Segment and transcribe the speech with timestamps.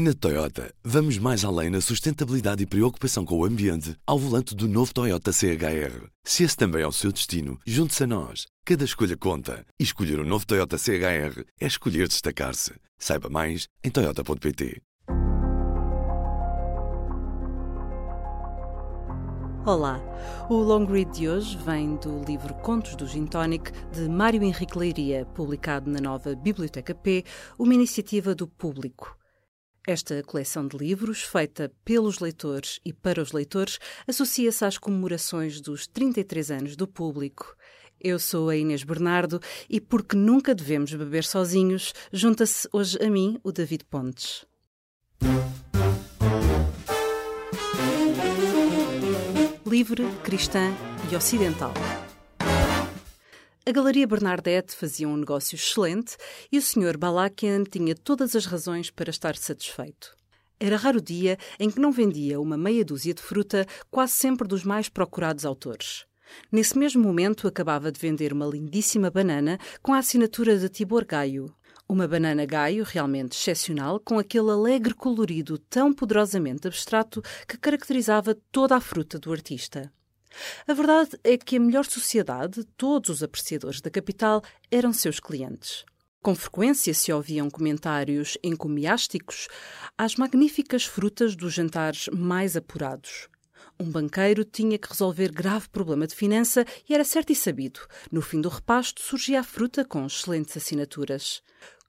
[0.00, 4.68] Na Toyota, vamos mais além na sustentabilidade e preocupação com o ambiente ao volante do
[4.68, 6.06] novo Toyota CHR.
[6.22, 8.46] Se esse também é o seu destino, junte-se a nós.
[8.64, 9.66] Cada escolha conta.
[9.76, 12.74] E escolher o um novo Toyota CHR é escolher destacar-se.
[12.96, 14.80] Saiba mais em Toyota.pt.
[19.66, 20.00] Olá,
[20.48, 24.78] o long read de hoje vem do livro Contos do Gin Tonic de Mário Henrique
[24.78, 27.24] Leiria, publicado na nova Biblioteca P,
[27.58, 29.17] uma iniciativa do público.
[29.88, 35.86] Esta coleção de livros, feita pelos leitores e para os leitores, associa-se às comemorações dos
[35.86, 37.56] 33 anos do público.
[37.98, 43.40] Eu sou a Inês Bernardo e, porque nunca devemos beber sozinhos, junta-se hoje a mim
[43.42, 44.44] o David Pontes.
[49.64, 50.70] Livre, cristã
[51.10, 51.72] e ocidental.
[53.68, 56.16] A Galeria Bernadette fazia um negócio excelente
[56.50, 56.96] e o Sr.
[56.96, 60.16] Balakian tinha todas as razões para estar satisfeito.
[60.58, 64.64] Era raro dia em que não vendia uma meia dúzia de fruta, quase sempre dos
[64.64, 66.06] mais procurados autores.
[66.50, 71.54] Nesse mesmo momento, acabava de vender uma lindíssima banana com a assinatura de Tibor Gaio.
[71.86, 78.76] Uma banana gaio realmente excepcional, com aquele alegre colorido tão poderosamente abstrato que caracterizava toda
[78.76, 79.92] a fruta do artista.
[80.66, 85.84] A verdade é que a melhor sociedade, todos os apreciadores da capital, eram seus clientes.
[86.20, 89.48] Com frequência se ouviam comentários encomiásticos
[89.96, 93.28] às magníficas frutas dos jantares mais apurados.
[93.80, 97.80] Um banqueiro tinha que resolver grave problema de finança e era certo e sabido.
[98.10, 101.42] No fim do repasto surgia a fruta com excelentes assinaturas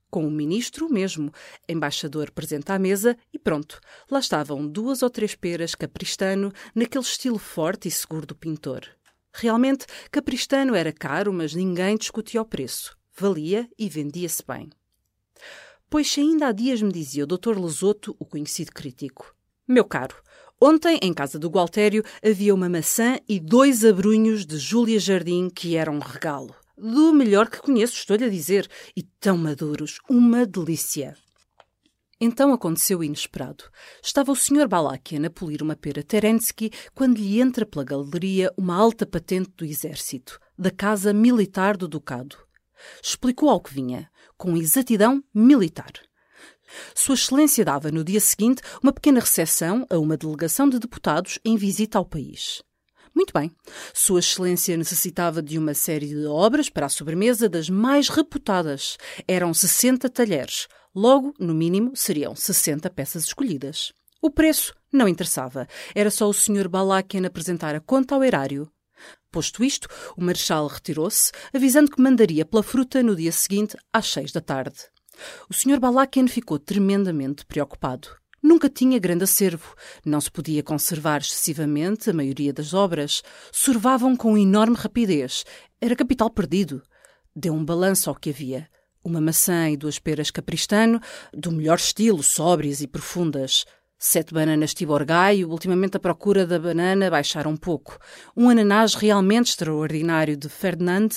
[0.09, 1.31] com o ministro mesmo,
[1.67, 3.79] embaixador presente à mesa e pronto,
[4.09, 8.87] lá estavam duas ou três peras capristano naquele estilo forte e seguro do pintor.
[9.33, 12.97] Realmente, capristano era caro, mas ninguém discutia o preço.
[13.15, 14.69] Valia e vendia-se bem.
[15.89, 17.57] Pois ainda há dias me dizia o Dr.
[17.59, 19.35] Lesoto, o conhecido crítico.
[19.67, 20.15] Meu caro,
[20.59, 25.75] ontem, em casa do Gualtério, havia uma maçã e dois abrunhos de Júlia Jardim que
[25.75, 31.15] eram um regalo do melhor que conheço, estou-lhe a dizer, e tão maduros, uma delícia.
[32.21, 33.63] Então aconteceu o inesperado.
[34.03, 34.67] Estava o Sr.
[34.67, 39.63] Balakian a polir uma pera Terensky quando lhe entra pela galeria uma alta patente do
[39.63, 42.35] exército, da Casa Militar do Ducado.
[43.01, 45.93] Explicou ao que vinha, com exatidão militar.
[46.93, 51.55] Sua Excelência dava no dia seguinte uma pequena recepção a uma delegação de deputados em
[51.55, 52.61] visita ao país.
[53.15, 53.51] Muito bem.
[53.93, 58.97] Sua Excelência necessitava de uma série de obras para a sobremesa das mais reputadas.
[59.27, 60.67] Eram 60 talheres.
[60.95, 63.93] Logo, no mínimo, seriam 60 peças escolhidas.
[64.21, 65.67] O preço não interessava.
[65.95, 66.67] Era só o Sr.
[66.67, 68.69] Balakian apresentar a conta ao erário.
[69.31, 69.87] Posto isto,
[70.17, 74.87] o Marechal retirou-se, avisando que mandaria pela fruta no dia seguinte, às seis da tarde.
[75.49, 75.79] O Sr.
[75.79, 78.09] Balakian ficou tremendamente preocupado.
[78.41, 84.37] Nunca tinha grande acervo, não se podia conservar excessivamente a maioria das obras, sorvavam com
[84.37, 85.43] enorme rapidez,
[85.81, 86.81] era capital perdido.
[87.35, 88.67] Deu um balanço ao que havia.
[89.03, 90.99] Uma maçã e duas peras capristano,
[91.33, 93.65] do melhor estilo, sóbrias e profundas.
[94.01, 97.99] Sete bananas Tiborgaio, ultimamente a procura da banana baixara um pouco.
[98.33, 101.09] Um ananás realmente extraordinário de Ferdinand,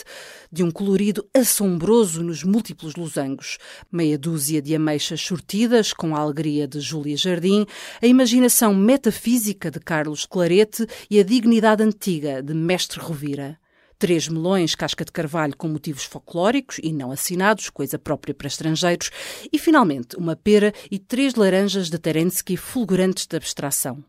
[0.50, 3.58] de um colorido assombroso nos múltiplos losangos.
[3.90, 7.64] Meia dúzia de ameixas sortidas, com a alegria de Júlia Jardim,
[8.02, 13.61] a imaginação metafísica de Carlos Clarete e a dignidade antiga de Mestre Rovira
[14.02, 19.12] três melões casca de carvalho com motivos folclóricos e não assinados, coisa própria para estrangeiros,
[19.52, 24.02] e finalmente uma pera e três laranjas de Terensky fulgurantes de abstração.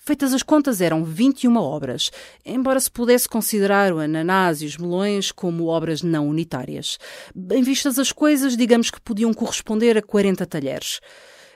[0.00, 2.10] Feitas as contas, eram 21 obras,
[2.42, 6.96] embora se pudesse considerar o ananás e os melões como obras não unitárias.
[7.34, 11.00] Bem vistas as coisas, digamos que podiam corresponder a 40 talheres.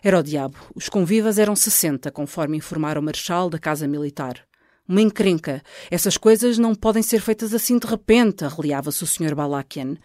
[0.05, 0.59] Era o diabo.
[0.75, 4.48] Os convivas eram 60, conforme informara o Marechal da Casa Militar.
[4.89, 5.63] Uma encrenca.
[5.91, 9.35] Essas coisas não podem ser feitas assim de repente, arreliava-se o Sr.
[9.35, 9.97] Balakian.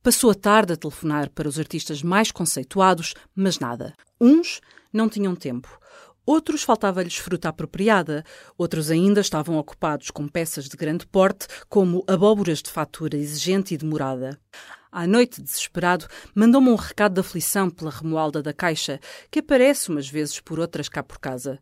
[0.00, 3.94] Passou a tarde a telefonar para os artistas mais conceituados, mas nada.
[4.20, 4.60] Uns
[4.92, 5.68] não tinham tempo.
[6.24, 8.24] Outros faltava-lhes fruta apropriada,
[8.56, 13.76] outros ainda estavam ocupados com peças de grande porte, como abóboras de fatura exigente e
[13.76, 14.38] demorada.
[14.92, 19.00] À noite, desesperado, mandou-me um recado de aflição pela remoalda da caixa,
[19.32, 21.58] que aparece umas vezes por outras cá por casa.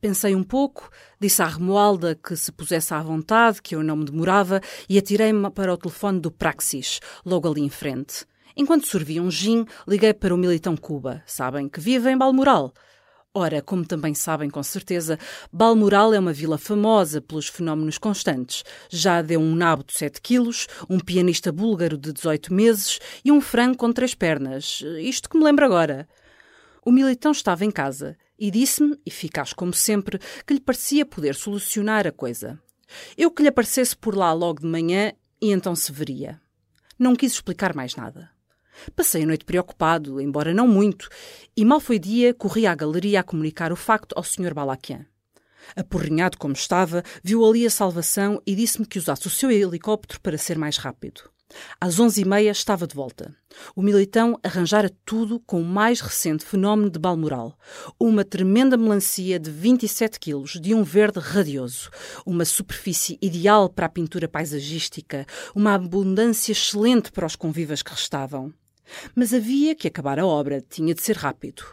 [0.00, 4.04] Pensei um pouco, disse à Romualda que se pusesse à vontade, que eu não me
[4.04, 8.26] demorava, e atirei-me para o telefone do Praxis, logo ali em frente.
[8.54, 11.22] Enquanto servia um gin, liguei para o Militão Cuba.
[11.26, 12.74] Sabem que vive em Balmoral.
[13.34, 15.18] Ora, como também sabem com certeza,
[15.50, 18.64] Balmoral é uma vila famosa pelos fenómenos constantes.
[18.90, 23.40] Já deu um nabo de 7 quilos, um pianista búlgaro de 18 meses e um
[23.40, 24.82] frango com três pernas.
[25.00, 26.06] Isto que me lembro agora.
[26.84, 32.06] O militão estava em casa e disse-me, eficaz como sempre, que lhe parecia poder solucionar
[32.06, 32.60] a coisa.
[33.16, 36.40] Eu que lhe aparecesse por lá logo de manhã e então se veria.
[36.98, 38.30] Não quis explicar mais nada.
[38.94, 41.08] Passei a noite preocupado, embora não muito,
[41.56, 44.52] e mal foi dia, corri à galeria a comunicar o facto ao Sr.
[44.52, 45.06] Balaquian.
[45.74, 50.38] Aporrinhado como estava, viu ali a salvação e disse-me que usasse o seu helicóptero para
[50.38, 51.30] ser mais rápido.
[51.80, 53.34] Às onze e meia estava de volta.
[53.74, 57.56] O militão arranjara tudo com o mais recente fenómeno de Balmoral.
[57.98, 61.90] Uma tremenda melancia de 27 quilos, de um verde radioso.
[62.24, 65.26] Uma superfície ideal para a pintura paisagística.
[65.54, 68.52] Uma abundância excelente para os convivas que restavam.
[69.14, 71.64] Mas havia que acabar a obra, tinha de ser rápido.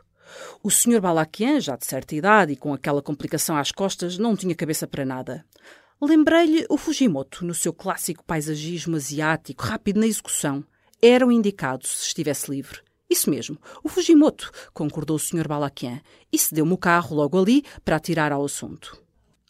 [0.64, 1.00] O Sr.
[1.00, 5.06] Balaquian, já de certa idade e com aquela complicação às costas, não tinha cabeça para
[5.06, 5.46] nada.
[6.06, 10.62] Lembrei-lhe o Fujimoto, no seu clássico paisagismo asiático, rápido na execução.
[11.02, 12.82] Era o indicado se estivesse livre.
[13.10, 15.48] Isso mesmo, o Fujimoto, concordou o Sr.
[15.48, 19.02] Balaquian, e cedeu-me o carro logo ali para atirar ao assunto.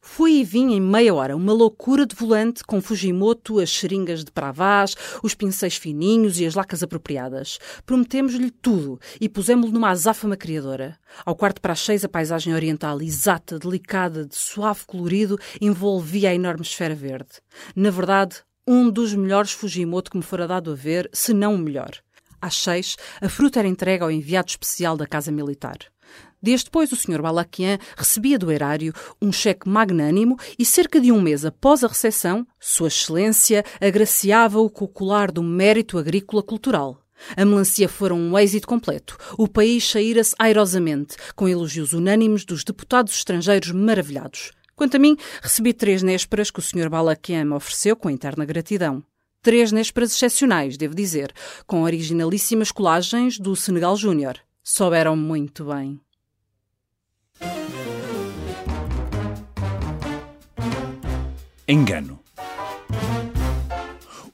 [0.06, 4.32] Fui e vim em meia hora, uma loucura de volante com Fujimoto, as seringas de
[4.32, 7.58] Pravaz, os pincéis fininhos e as lacas apropriadas.
[7.86, 11.00] Prometemos-lhe tudo e pusemos-lo numa azáfama criadora.
[11.26, 16.36] Ao quarto para as seis, a paisagem oriental, exata, delicada, de suave colorido, envolvia a
[16.36, 17.42] enorme esfera verde.
[17.74, 21.58] Na verdade, um dos melhores Fujimoto que me fora dado a ver, se não o
[21.58, 21.92] melhor.
[22.42, 25.93] Às seis, a fruta era entregue ao enviado especial da Casa Militar.
[26.42, 27.22] Dias depois, o Sr.
[27.22, 32.46] Balaquian recebia do erário um cheque magnânimo e, cerca de um mês após a recepção,
[32.60, 37.00] Sua Excelência agraciava-o com o colar do mérito agrícola cultural.
[37.38, 39.18] A melancia fora um êxito completo.
[39.38, 44.52] O país saíra-se airosamente, com elogios unânimes dos deputados estrangeiros maravilhados.
[44.76, 46.90] Quanto a mim, recebi três nésperas que o Sr.
[46.90, 49.04] Balaquian me ofereceu com interna gratidão.
[49.42, 51.32] Três nésperas excepcionais, devo dizer,
[51.66, 54.40] com originalíssimas colagens do Senegal Júnior.
[54.65, 56.00] Souberam muito bem.
[61.68, 62.24] Engano.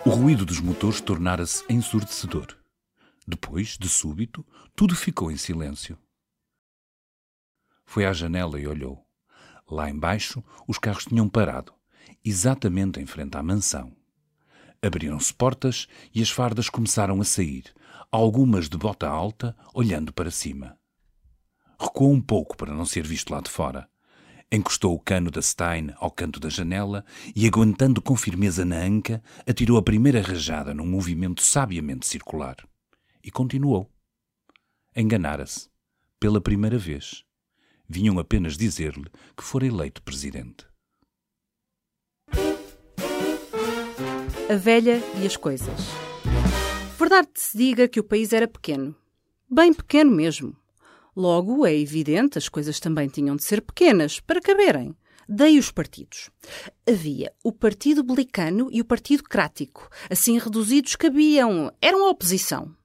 [0.05, 2.55] O ruído dos motores tornara-se ensurdecedor.
[3.27, 4.45] Depois, de súbito,
[4.75, 5.97] tudo ficou em silêncio.
[7.83, 9.03] Foi à janela e olhou.
[9.67, 11.73] Lá embaixo, os carros tinham parado,
[12.23, 13.97] exatamente em frente à mansão.
[14.79, 17.73] Abriram-se portas e as fardas começaram a sair,
[18.11, 20.77] algumas de bota alta, olhando para cima.
[21.79, 23.87] Recuou um pouco para não ser visto lá de fora.
[24.51, 29.21] Encostou o cano da Stein ao canto da janela e, aguentando com firmeza na anca,
[29.47, 32.55] atirou a primeira rajada num movimento sabiamente circular.
[33.23, 33.89] E continuou.
[34.95, 35.69] Enganara-se.
[36.19, 37.23] Pela primeira vez.
[37.87, 40.67] Vinham apenas dizer-lhe que fora eleito presidente.
[44.49, 46.08] A velha e as coisas.
[47.09, 48.95] Verdade se diga que o país era pequeno.
[49.49, 50.55] Bem pequeno mesmo.
[51.15, 54.95] Logo, é evidente, as coisas também tinham de ser pequenas para caberem.
[55.27, 56.29] Dei os partidos.
[56.87, 59.89] Havia o Partido Belicano e o Partido Crático.
[60.07, 61.73] Assim reduzidos cabiam.
[61.81, 62.75] Eram a oposição.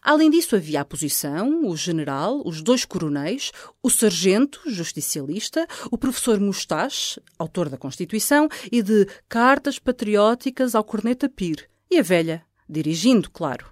[0.00, 6.40] Além disso, havia a posição, o general, os dois coronéis, o sargento, justicialista, o professor
[6.40, 13.30] Mustache, autor da Constituição, e de cartas patrióticas ao corneta Pir, e a velha, dirigindo,
[13.30, 13.66] claro.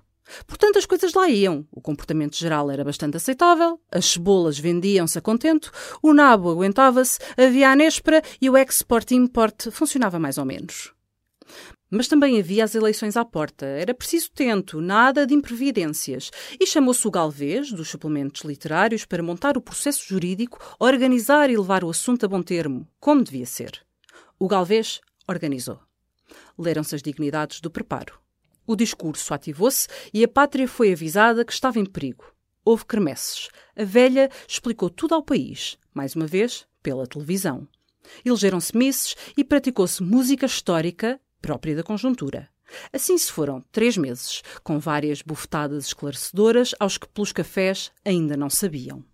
[0.46, 1.66] Portanto, as coisas lá iam.
[1.70, 5.70] O comportamento geral era bastante aceitável, as cebolas vendiam-se a contento,
[6.02, 10.92] o nabo aguentava-se, havia a néspera e o export-import funcionava mais ou menos.
[11.88, 13.64] Mas também havia as eleições à porta.
[13.64, 16.32] Era preciso tento, nada de imprevidências.
[16.58, 21.84] E chamou-se o Galvez, dos suplementos literários, para montar o processo jurídico, organizar e levar
[21.84, 23.86] o assunto a bom termo, como devia ser.
[24.36, 25.78] O Galvez organizou.
[26.58, 28.25] Leram-se as dignidades do preparo.
[28.66, 32.24] O discurso ativou-se e a pátria foi avisada que estava em perigo.
[32.64, 33.48] Houve cremeces.
[33.76, 37.68] A velha explicou tudo ao país, mais uma vez, pela televisão.
[38.24, 42.48] Elegeram-se misses e praticou-se música histórica própria da conjuntura.
[42.92, 48.50] Assim se foram três meses, com várias bufetadas esclarecedoras aos que pelos cafés ainda não
[48.50, 49.04] sabiam.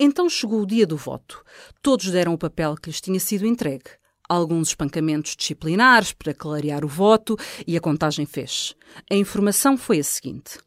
[0.00, 1.44] Então chegou o dia do voto.
[1.82, 3.90] Todos deram o papel que lhes tinha sido entregue
[4.28, 8.74] alguns espancamentos disciplinares para clarear o voto e a contagem fez.
[9.10, 10.58] A informação foi a seguinte: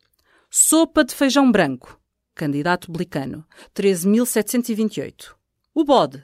[0.50, 2.00] sopa de feijão branco,
[2.36, 3.46] candidato belicano,
[3.76, 5.36] 13.728.
[5.74, 6.24] O bode,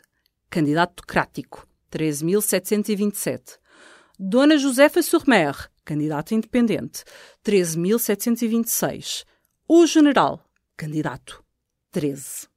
[0.49, 3.57] candidato crático, 13.727.
[4.19, 7.03] Dona Josefa Surmer, candidato independente,
[7.43, 9.25] 13.726.
[9.67, 10.43] O general,
[10.77, 11.43] candidato,
[11.91, 12.47] 13.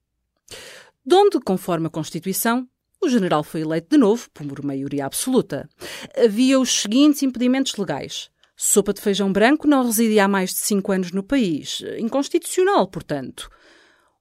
[1.05, 2.69] Donde, conforme a Constituição,
[3.07, 5.69] o general foi eleito de novo, por maioria absoluta.
[6.17, 8.29] Havia os seguintes impedimentos legais.
[8.57, 11.83] Sopa de feijão branco não residia há mais de cinco anos no país.
[11.99, 13.51] Inconstitucional, portanto.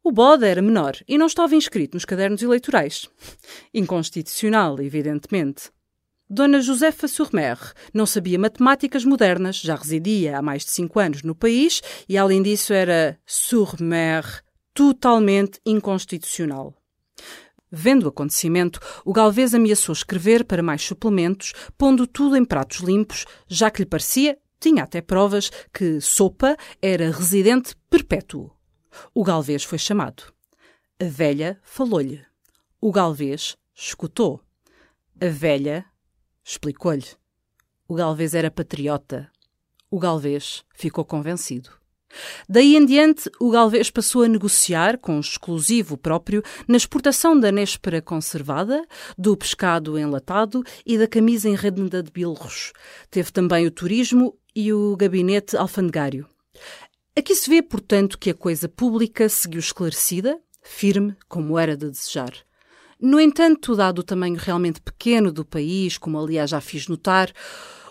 [0.03, 3.09] O bode era menor e não estava inscrito nos cadernos eleitorais.
[3.73, 5.71] Inconstitucional, evidentemente.
[6.29, 7.57] Dona Josefa Surmer
[7.93, 12.41] não sabia matemáticas modernas, já residia há mais de cinco anos no país e, além
[12.41, 16.75] disso, era Surmer totalmente inconstitucional.
[17.71, 23.25] Vendo o acontecimento, o Galvez ameaçou escrever para mais suplementos, pondo tudo em pratos limpos,
[23.47, 28.51] já que lhe parecia, tinha até provas, que Sopa era residente perpétuo.
[29.13, 30.23] O Galvez foi chamado.
[30.99, 32.23] A velha falou-lhe.
[32.79, 34.41] O Galvez escutou.
[35.19, 35.85] A velha
[36.43, 37.05] explicou-lhe.
[37.87, 39.29] O Galvez era patriota.
[39.91, 41.69] O Galvez ficou convencido.
[42.47, 48.01] Daí em diante, o Galvez passou a negociar, com exclusivo próprio, na exportação da néspera
[48.01, 48.85] conservada,
[49.17, 52.73] do pescado enlatado e da camisa enredada de bilros.
[53.09, 56.27] Teve também o turismo e o gabinete alfandegário.
[57.17, 62.33] Aqui se vê, portanto, que a coisa pública seguiu esclarecida, firme, como era de desejar.
[62.99, 67.31] No entanto, dado o tamanho realmente pequeno do país, como aliás já fiz notar,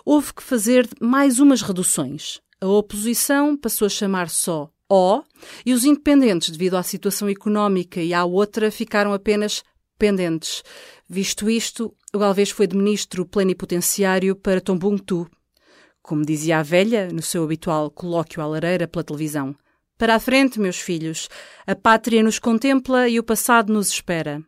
[0.03, 2.39] houve que fazer mais umas reduções.
[2.61, 5.21] A oposição passou a chamar só O
[5.65, 9.63] e os independentes, devido à situação económica e à outra, ficaram apenas
[9.97, 10.63] pendentes.
[11.07, 15.27] Visto isto, o Galvez foi de ministro plenipotenciário para Tombouctou,
[16.01, 19.55] como dizia a velha no seu habitual colóquio à lareira pela televisão.
[19.97, 21.29] Para a frente, meus filhos.
[21.65, 24.43] A pátria nos contempla e o passado nos espera.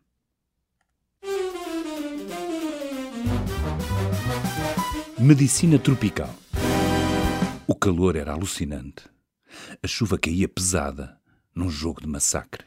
[5.18, 6.34] Medicina tropical.
[7.70, 9.10] O calor era alucinante.
[9.84, 11.20] A chuva caía pesada,
[11.54, 12.66] num jogo de massacre.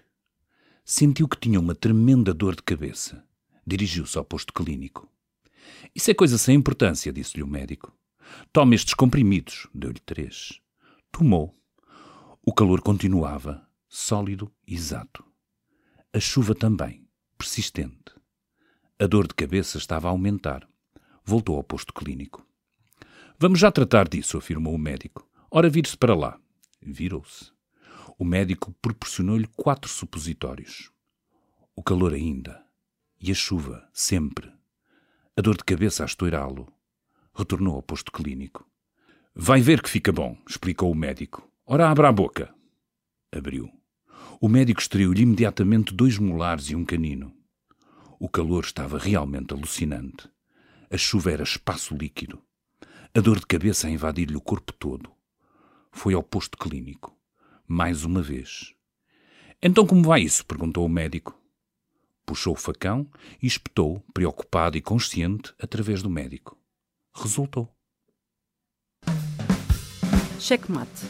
[0.84, 3.24] Sentiu que tinha uma tremenda dor de cabeça.
[3.66, 5.10] Dirigiu-se ao posto clínico.
[5.94, 7.96] Isso é coisa sem importância, disse-lhe o médico.
[8.52, 9.66] Tome estes comprimidos.
[9.74, 10.60] Deu-lhe três.
[11.10, 11.58] Tomou.
[12.42, 15.24] O calor continuava, sólido e exato.
[16.12, 18.12] A chuva também, persistente.
[18.98, 20.68] A dor de cabeça estava a aumentar.
[21.24, 22.49] Voltou ao posto clínico.
[23.42, 25.26] Vamos já tratar disso, afirmou o médico.
[25.50, 26.38] Ora, vire-se para lá.
[26.82, 27.50] Virou-se.
[28.18, 30.90] O médico proporcionou-lhe quatro supositórios.
[31.74, 32.62] O calor ainda.
[33.18, 34.52] E a chuva, sempre.
[35.34, 36.70] A dor de cabeça a estourá-lo.
[37.34, 38.68] Retornou ao posto clínico.
[39.34, 41.50] Vai ver que fica bom, explicou o médico.
[41.64, 42.54] Ora, abra a boca.
[43.32, 43.70] Abriu.
[44.38, 47.34] O médico extraiu-lhe imediatamente dois molares e um canino.
[48.18, 50.28] O calor estava realmente alucinante.
[50.90, 52.38] A chuva era espaço líquido.
[53.12, 55.10] A dor de cabeça a invadir-lhe o corpo todo.
[55.90, 57.12] Foi ao posto clínico.
[57.66, 58.72] Mais uma vez.
[59.60, 60.46] Então como vai isso?
[60.46, 61.36] perguntou o médico.
[62.24, 63.10] Puxou o facão
[63.42, 66.56] e espetou, preocupado e consciente, através do médico.
[67.12, 67.68] Resultou.
[70.38, 71.08] Checkmate.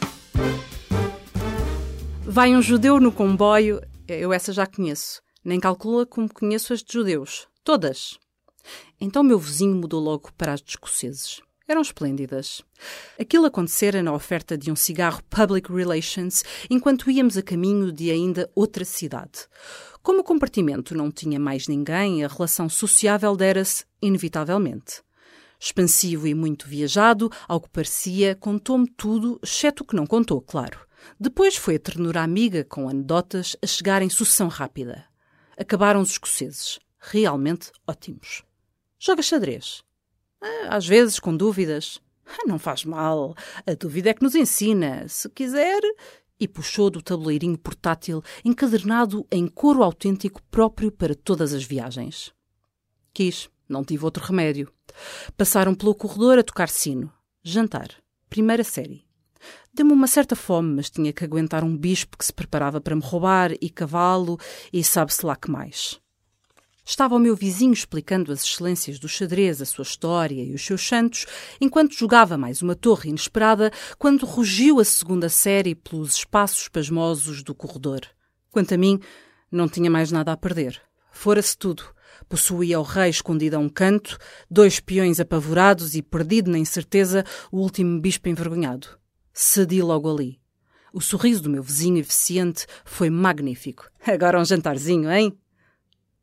[2.23, 5.21] Vai um judeu no comboio, eu essa já conheço.
[5.45, 7.47] Nem calcula como conheço as de judeus.
[7.63, 8.17] Todas.
[8.99, 11.43] Então meu vizinho mudou logo para as de escoceses.
[11.71, 12.61] Eram esplêndidas.
[13.17, 18.51] Aquilo acontecera na oferta de um cigarro Public Relations enquanto íamos a caminho de ainda
[18.53, 19.47] outra cidade.
[20.03, 25.01] Como o compartimento não tinha mais ninguém, a relação sociável dera-se inevitavelmente.
[25.57, 30.77] Expansivo e muito viajado, ao que parecia, contou-me tudo, exceto o que não contou, claro.
[31.17, 35.05] Depois foi a ternura amiga, com anedotas, a chegar em sucessão rápida.
[35.57, 36.79] Acabaram os escoceses.
[36.99, 38.43] Realmente ótimos.
[38.99, 39.85] Joga xadrez.
[40.41, 42.01] Ah, às vezes, com dúvidas.
[42.25, 43.35] Ah, não faz mal.
[43.65, 45.07] A dúvida é que nos ensina.
[45.07, 45.81] Se quiser.
[46.39, 52.33] E puxou do tabuleirinho portátil encadernado em couro autêntico próprio para todas as viagens.
[53.13, 53.49] Quis.
[53.69, 54.69] Não tive outro remédio.
[55.37, 57.11] Passaram pelo corredor a tocar sino.
[57.43, 57.89] Jantar.
[58.29, 59.05] Primeira série.
[59.73, 63.01] Deu-me uma certa fome, mas tinha que aguentar um bispo que se preparava para me
[63.01, 64.37] roubar, e cavalo,
[64.73, 66.01] e sabe-se lá que mais.
[66.91, 70.85] Estava o meu vizinho explicando as excelências do xadrez, a sua história e os seus
[70.85, 71.25] santos,
[71.61, 77.55] enquanto jogava mais uma torre inesperada, quando rugiu a segunda série pelos espaços pasmosos do
[77.55, 78.01] corredor.
[78.51, 78.99] Quanto a mim,
[79.49, 80.81] não tinha mais nada a perder.
[81.13, 81.81] Fora-se tudo.
[82.27, 84.17] Possuía o rei escondido a um canto,
[84.49, 88.99] dois peões apavorados e, perdido na incerteza, o último bispo envergonhado.
[89.31, 90.41] Cedi logo ali.
[90.91, 93.89] O sorriso do meu vizinho eficiente foi magnífico.
[94.05, 95.37] Agora um jantarzinho, hein?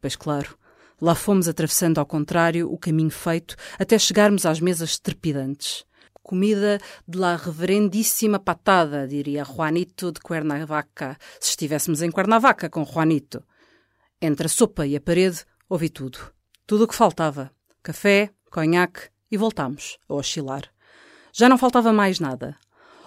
[0.01, 0.58] Pois claro,
[1.01, 5.85] lá fomos atravessando ao contrário o caminho feito até chegarmos às mesas trepidantes.
[6.23, 13.43] Comida de la reverendíssima patada, diria Juanito de Cuernavaca, se estivéssemos em Cuernavaca com Juanito.
[14.21, 16.19] Entre a sopa e a parede, ouvi tudo.
[16.67, 17.51] Tudo o que faltava.
[17.83, 20.65] Café, conhaque e voltámos a oscilar.
[21.33, 22.57] Já não faltava mais nada.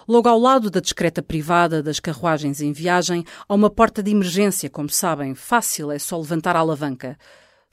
[0.08, 4.68] Logo ao lado da discreta privada das carruagens em viagem, há uma porta de emergência,
[4.68, 5.34] como sabem.
[5.34, 7.16] Fácil, é só levantar a alavanca.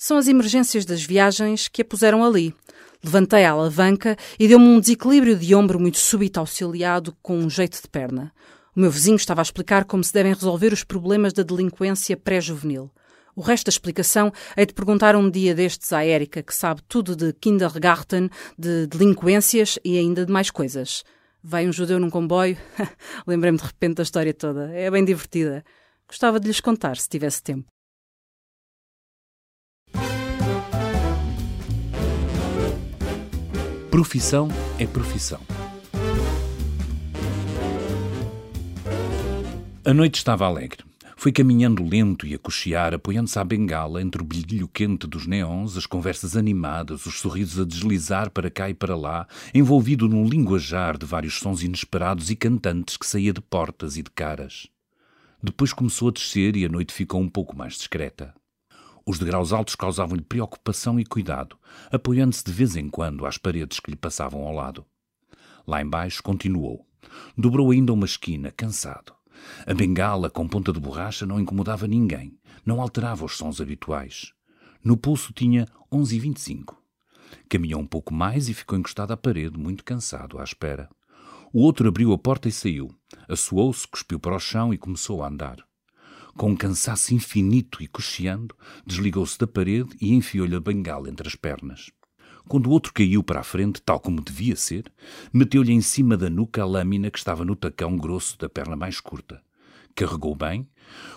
[0.01, 2.55] São as emergências das viagens que a puseram ali.
[3.03, 7.81] Levantei a alavanca e deu-me um desequilíbrio de ombro muito súbito auxiliado com um jeito
[7.81, 8.31] de perna.
[8.73, 12.89] O meu vizinho estava a explicar como se devem resolver os problemas da delinquência pré-juvenil.
[13.35, 17.13] O resto da explicação hei de perguntar um dia destes à Érica, que sabe tudo
[17.13, 21.03] de kindergarten, de delinquências e ainda de mais coisas.
[21.43, 22.57] Vai um judeu num comboio?
[23.27, 24.71] Lembrei-me de repente da história toda.
[24.73, 25.61] É bem divertida.
[26.07, 27.67] Gostava de lhes contar se tivesse tempo.
[33.99, 34.47] Profissão
[34.79, 35.41] é profissão.
[39.83, 40.85] A noite estava alegre.
[41.17, 45.75] Fui caminhando lento e a cochear, apoiando-se à bengala entre o brilho quente dos neons,
[45.75, 50.97] as conversas animadas, os sorrisos a deslizar para cá e para lá, envolvido num linguajar
[50.97, 54.67] de vários sons inesperados e cantantes que saía de portas e de caras.
[55.43, 58.33] Depois começou a descer e a noite ficou um pouco mais discreta.
[59.09, 61.57] Os degraus altos causavam-lhe preocupação e cuidado,
[61.91, 64.85] apoiando-se de vez em quando às paredes que lhe passavam ao lado.
[65.65, 66.85] Lá embaixo continuou.
[67.35, 69.11] Dobrou ainda uma esquina, cansado.
[69.65, 74.31] A bengala com ponta de borracha não incomodava ninguém, não alterava os sons habituais.
[74.83, 76.75] No pulso tinha 11h25.
[77.49, 80.87] Caminhou um pouco mais e ficou encostado à parede, muito cansado, à espera.
[81.51, 82.93] O outro abriu a porta e saiu.
[83.27, 85.67] Assoou-se, cuspiu para o chão e começou a andar.
[86.39, 88.55] Com um cansaço infinito e cocheando,
[88.85, 91.91] desligou-se da parede e enfiou-lhe a bengala entre as pernas.
[92.47, 94.89] Quando o outro caiu para a frente, tal como devia ser,
[95.33, 99.01] meteu-lhe em cima da nuca a lâmina que estava no tacão grosso da perna mais
[99.01, 99.43] curta.
[99.93, 100.65] Carregou bem,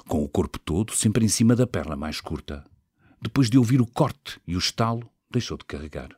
[0.09, 2.65] com o corpo todo sempre em cima da perna mais curta.
[3.21, 6.11] Depois de ouvir o corte e o estalo, deixou de carregar.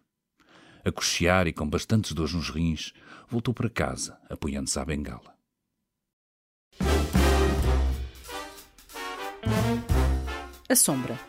[0.82, 2.94] A cochear e com bastantes dores nos rins,
[3.28, 5.34] voltou para casa, apoiando-se à bengala.
[10.66, 11.20] A sombra.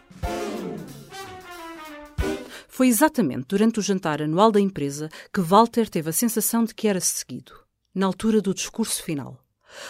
[2.69, 6.87] Foi exatamente durante o jantar anual da empresa que Walter teve a sensação de que
[6.87, 7.51] era seguido,
[7.93, 9.37] na altura do discurso final.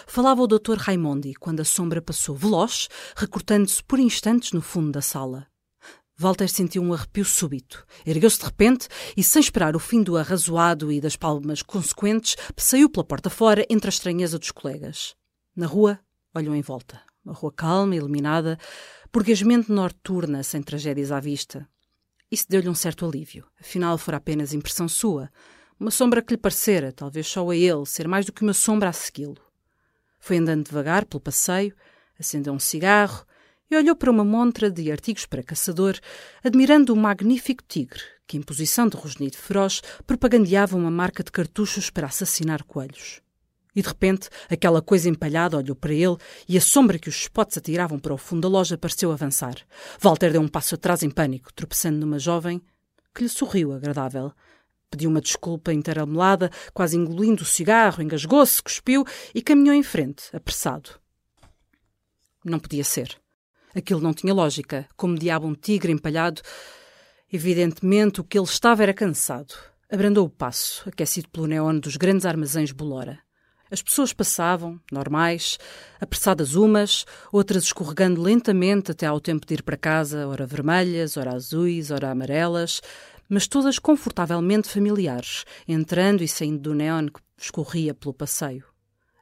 [0.07, 0.77] Falava o Dr.
[0.77, 5.45] Raimondi quando a sombra passou veloz, recortando-se por instantes no fundo da sala.
[6.17, 7.85] Walter sentiu um arrepio súbito.
[8.03, 12.89] Ergueu-se de repente e, sem esperar o fim do arrazoado e das palmas consequentes, saiu
[12.89, 15.15] pela porta fora entre a estranheza dos colegas.
[15.55, 15.99] Na rua,
[16.33, 16.99] olhou em volta.
[17.25, 18.57] Uma rua calma, iluminada,
[19.15, 21.65] burguesmente noturna, sem tragédias à vista.
[22.29, 23.45] Isso deu-lhe um certo alívio.
[23.57, 25.31] Afinal, fora apenas impressão sua.
[25.79, 28.89] Uma sombra que lhe parecera, talvez só a ele, ser mais do que uma sombra
[28.89, 29.37] a segui-lo.
[30.19, 31.73] Foi andando devagar pelo passeio,
[32.19, 33.25] acendeu um cigarro
[33.71, 35.97] e olhou para uma montra de artigos para caçador,
[36.43, 41.89] admirando o magnífico tigre, que, em posição de rosnido feroz, propagandeava uma marca de cartuchos
[41.89, 43.21] para assassinar coelhos.
[43.75, 46.15] E de repente, aquela coisa empalhada olhou para ele
[46.47, 49.55] e a sombra que os spots atiravam para o fundo da loja pareceu avançar.
[49.99, 52.61] Walter deu um passo atrás em pânico, tropeçando numa jovem
[53.13, 54.31] que lhe sorriu agradável.
[54.89, 60.91] Pediu uma desculpa interamelada, quase engolindo o cigarro, engasgou-se, cuspiu e caminhou em frente, apressado.
[62.45, 63.17] Não podia ser.
[63.75, 64.87] Aquilo não tinha lógica.
[64.95, 66.41] Como diabo um tigre empalhado.
[67.31, 69.53] Evidentemente, o que ele estava era cansado.
[69.91, 73.24] Abrandou o passo, aquecido pelo neon dos grandes armazéns Bolora.
[73.75, 75.59] As pessoas passavam, normais,
[75.99, 81.33] apressadas umas, outras escorregando lentamente até ao tempo de ir para casa, ora vermelhas, ora
[81.33, 82.79] azuis, ora amarelas,
[83.27, 88.63] mas todas confortavelmente familiares, entrando e saindo do neon que escorria pelo passeio.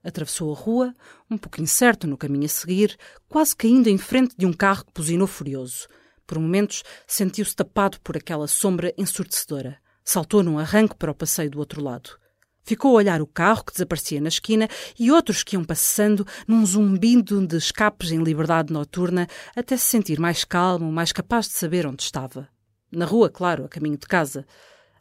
[0.04, 0.94] Atravessou a rua,
[1.32, 2.96] um pouco incerto no caminho a seguir,
[3.28, 5.88] quase caindo em frente de um carro que buzinou furioso.
[6.28, 9.80] Por momentos sentiu-se tapado por aquela sombra ensurdecedora.
[10.06, 12.22] Saltou num arranque para o passeio do outro lado.
[12.64, 16.66] Ficou a olhar o carro que desaparecia na esquina e outros que iam passando num
[16.66, 21.86] zumbindo de escapes em liberdade noturna até se sentir mais calmo, mais capaz de saber
[21.86, 22.48] onde estava.
[22.90, 24.46] Na rua, claro, a caminho de casa.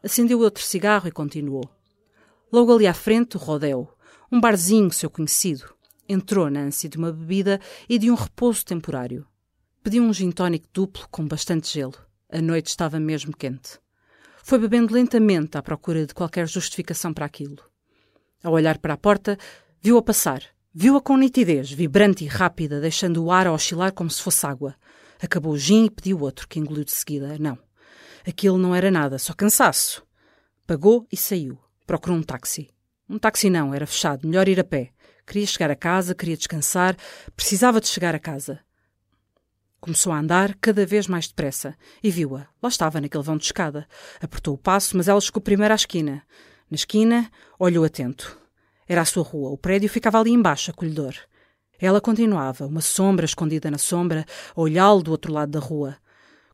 [0.03, 1.71] Acendeu outro cigarro e continuou.
[2.53, 3.89] Logo ali à frente, o rodeo.
[4.31, 5.73] Um barzinho seu conhecido.
[6.09, 9.25] Entrou na ânsia de uma bebida e de um repouso temporário.
[9.85, 10.33] Pediu um gin
[10.73, 11.95] duplo com bastante gelo.
[12.31, 13.79] A noite estava mesmo quente.
[14.43, 17.59] Foi bebendo lentamente à procura de qualquer justificação para aquilo.
[18.43, 19.39] Ao olhar para a porta,
[19.81, 20.43] viu-a passar.
[20.75, 24.75] Viu-a com nitidez, vibrante e rápida, deixando o ar a oscilar como se fosse água.
[25.23, 27.37] Acabou o gin e pediu outro, que engoliu de seguida.
[27.39, 27.59] Não.
[28.27, 30.03] Aquilo não era nada, só cansaço.
[30.67, 31.59] Pagou e saiu.
[31.87, 32.69] Procurou um táxi.
[33.09, 34.91] Um táxi não, era fechado, melhor ir a pé.
[35.27, 36.97] Queria chegar a casa, queria descansar,
[37.37, 38.61] precisava de chegar a casa.
[39.83, 42.47] Começou a andar cada vez mais depressa e viu-a.
[42.63, 43.85] Lá estava, naquele vão de escada.
[44.21, 46.23] Apertou o passo, mas ela chegou primeiro à esquina.
[46.71, 48.39] Na esquina, olhou atento.
[48.87, 51.17] Era a sua rua, o prédio ficava ali embaixo, acolhedor.
[51.81, 55.97] Ela continuava, uma sombra escondida na sombra, a olhá-lo do outro lado da rua.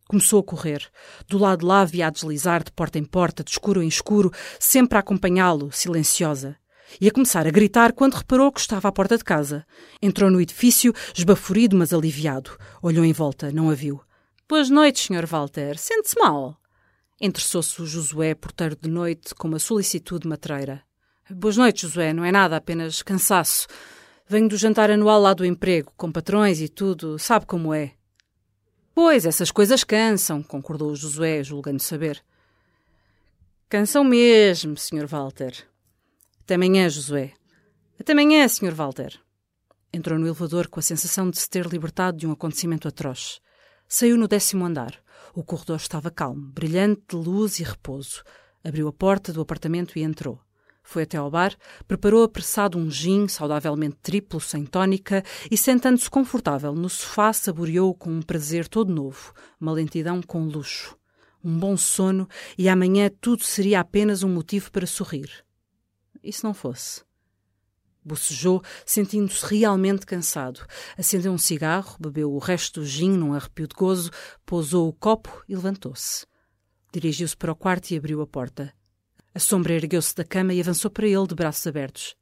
[0.08, 0.90] Começou a correr.
[1.28, 4.32] Do lado de lá via a deslizar de porta em porta, de escuro em escuro,
[4.58, 6.56] sempre a acompanhá-lo, silenciosa.
[7.00, 9.66] E a começar a gritar quando reparou que estava à porta de casa.
[10.00, 12.56] Entrou no edifício, esbaforido, mas aliviado.
[12.82, 14.00] Olhou em volta, não a viu.
[14.48, 15.26] Boas noites, Sr.
[15.26, 15.76] Walter.
[15.78, 16.58] Sente-se mal?
[17.20, 20.82] Interessou-se o Josué, porteiro de noite, com uma solicitude matreira.
[21.30, 22.12] Boas noites, Josué.
[22.12, 23.66] Não é nada, apenas cansaço.
[24.26, 27.18] Venho do jantar anual lá do emprego, com patrões e tudo.
[27.18, 27.92] Sabe como é?
[28.94, 32.22] Pois, essas coisas cansam, concordou Josué, julgando saber.
[33.68, 35.06] Cansam mesmo, Sr.
[35.06, 35.54] Walter.
[36.48, 37.34] Até amanhã, Josué.
[38.00, 38.72] Até amanhã, Sr.
[38.72, 39.20] Walter.
[39.92, 43.38] Entrou no elevador com a sensação de se ter libertado de um acontecimento atroz.
[43.86, 44.98] Saiu no décimo andar.
[45.34, 48.22] O corredor estava calmo, brilhante de luz e repouso.
[48.64, 50.40] Abriu a porta do apartamento e entrou.
[50.82, 51.54] Foi até ao bar,
[51.86, 58.08] preparou apressado um gin saudavelmente triplo, sem tónica, e sentando-se confortável no sofá, saboreou com
[58.08, 60.96] um prazer todo novo, uma lentidão com luxo.
[61.44, 65.46] Um bom sono, e amanhã tudo seria apenas um motivo para sorrir.
[66.28, 67.02] E se não fosse?
[68.04, 70.60] Bocejou, sentindo-se realmente cansado.
[70.96, 74.10] Acendeu um cigarro, bebeu o resto do gin num arrepio de gozo,
[74.44, 76.26] pousou o copo e levantou-se.
[76.92, 78.74] Dirigiu-se para o quarto e abriu a porta.
[79.34, 82.14] A sombra ergueu-se da cama e avançou para ele de braços abertos.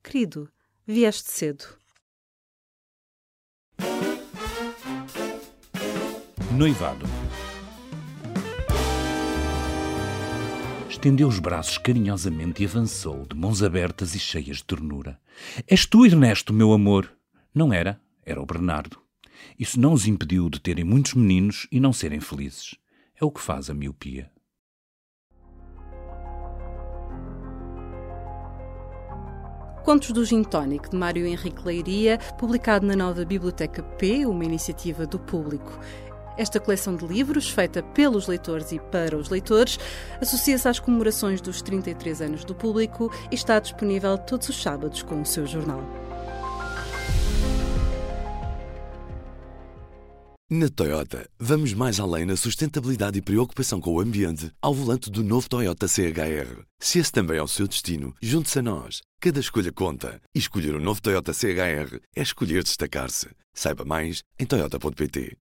[0.00, 0.48] Querido,
[0.86, 1.64] vieste cedo.
[6.56, 7.19] Noivado.
[11.00, 15.18] Estendeu os braços carinhosamente e avançou, de mãos abertas e cheias de ternura.
[15.66, 17.10] És tu, Ernesto, meu amor?
[17.54, 18.98] Não era, era o Bernardo.
[19.58, 22.74] Isso não os impediu de terem muitos meninos e não serem felizes.
[23.18, 24.30] É o que faz a miopia.
[29.82, 35.06] Contos do Gin Tonic, de Mário Henrique Leiria, publicado na nova Biblioteca P, uma iniciativa
[35.06, 35.80] do público.
[36.40, 39.78] Esta coleção de livros, feita pelos leitores e para os leitores,
[40.22, 45.20] associa-se às comemorações dos 33 anos do público e está disponível todos os sábados com
[45.20, 45.84] o seu jornal.
[50.48, 55.22] Na Toyota, vamos mais além na sustentabilidade e preocupação com o ambiente ao volante do
[55.22, 56.64] novo Toyota CHR.
[56.80, 59.02] Se esse também é o seu destino, junte-se a nós.
[59.20, 60.18] Cada escolha conta.
[60.34, 63.28] E escolher o um novo Toyota CHR é escolher destacar-se.
[63.52, 65.36] Saiba mais em Toyota.pt.